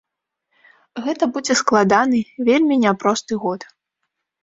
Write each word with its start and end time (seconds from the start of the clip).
Гэта 1.09 1.23
будзе 1.35 1.53
складаны, 1.61 2.25
вельмі 2.51 2.75
няпросты 2.85 3.33
год. 3.49 3.73